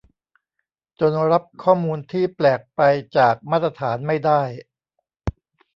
[0.99, 2.81] จนรับข้อมูลที่แปลกไป
[3.17, 4.41] จากมาตรฐานไม่ได้